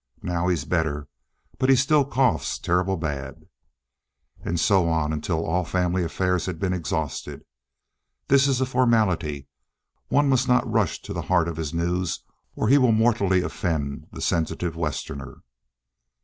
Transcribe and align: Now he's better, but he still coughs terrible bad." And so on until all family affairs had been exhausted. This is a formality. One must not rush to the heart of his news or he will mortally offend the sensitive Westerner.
Now 0.23 0.47
he's 0.47 0.65
better, 0.65 1.07
but 1.59 1.69
he 1.69 1.75
still 1.75 2.03
coughs 2.05 2.57
terrible 2.57 2.97
bad." 2.97 3.45
And 4.43 4.59
so 4.59 4.89
on 4.89 5.13
until 5.13 5.45
all 5.45 5.63
family 5.63 6.03
affairs 6.03 6.47
had 6.47 6.59
been 6.59 6.73
exhausted. 6.73 7.45
This 8.27 8.47
is 8.47 8.59
a 8.59 8.65
formality. 8.65 9.47
One 10.07 10.27
must 10.27 10.47
not 10.47 10.67
rush 10.67 11.03
to 11.03 11.13
the 11.13 11.21
heart 11.29 11.47
of 11.47 11.57
his 11.57 11.71
news 11.71 12.21
or 12.55 12.67
he 12.67 12.79
will 12.79 12.91
mortally 12.93 13.43
offend 13.43 14.07
the 14.11 14.21
sensitive 14.21 14.75
Westerner. 14.75 15.43